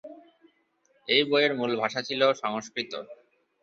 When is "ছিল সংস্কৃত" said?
2.07-2.91